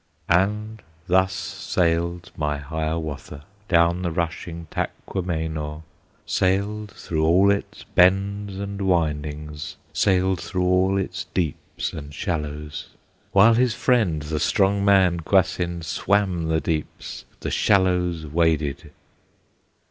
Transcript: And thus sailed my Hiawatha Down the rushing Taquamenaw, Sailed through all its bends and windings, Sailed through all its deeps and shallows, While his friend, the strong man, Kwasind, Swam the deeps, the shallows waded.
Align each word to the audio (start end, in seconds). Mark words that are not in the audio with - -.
And 0.29 0.81
thus 1.05 1.31
sailed 1.31 2.31
my 2.35 2.57
Hiawatha 2.57 3.43
Down 3.67 4.01
the 4.01 4.09
rushing 4.09 4.65
Taquamenaw, 4.71 5.83
Sailed 6.25 6.89
through 6.89 7.23
all 7.23 7.51
its 7.51 7.83
bends 7.83 8.55
and 8.57 8.81
windings, 8.81 9.75
Sailed 9.93 10.41
through 10.41 10.65
all 10.65 10.97
its 10.97 11.25
deeps 11.35 11.93
and 11.93 12.11
shallows, 12.15 12.89
While 13.31 13.53
his 13.53 13.75
friend, 13.75 14.23
the 14.23 14.39
strong 14.39 14.83
man, 14.83 15.19
Kwasind, 15.19 15.83
Swam 15.85 16.47
the 16.47 16.59
deeps, 16.59 17.25
the 17.41 17.51
shallows 17.51 18.25
waded. 18.25 18.89